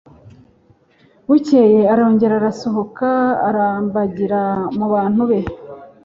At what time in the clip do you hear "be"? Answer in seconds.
5.29-5.39